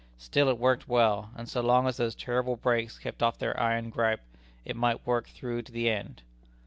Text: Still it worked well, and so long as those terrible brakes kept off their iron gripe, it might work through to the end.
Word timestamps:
Still 0.17 0.49
it 0.49 0.57
worked 0.57 0.87
well, 0.89 1.29
and 1.35 1.47
so 1.47 1.61
long 1.61 1.85
as 1.87 1.97
those 1.97 2.15
terrible 2.15 2.55
brakes 2.55 2.97
kept 2.97 3.21
off 3.21 3.37
their 3.37 3.59
iron 3.59 3.91
gripe, 3.91 4.21
it 4.65 4.75
might 4.75 5.05
work 5.05 5.27
through 5.27 5.61
to 5.61 5.71
the 5.71 5.91
end. 5.91 6.23